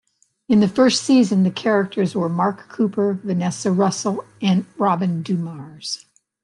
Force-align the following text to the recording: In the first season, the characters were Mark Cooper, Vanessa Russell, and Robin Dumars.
In 0.49 0.61
the 0.61 0.67
first 0.67 1.03
season, 1.03 1.43
the 1.43 1.51
characters 1.51 2.15
were 2.15 2.27
Mark 2.27 2.67
Cooper, 2.69 3.19
Vanessa 3.23 3.71
Russell, 3.71 4.25
and 4.41 4.65
Robin 4.79 5.21
Dumars. 5.21 6.07